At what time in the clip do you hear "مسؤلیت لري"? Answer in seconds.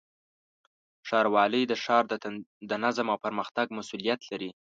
3.77-4.49